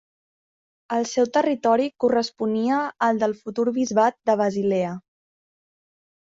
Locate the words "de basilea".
4.31-4.97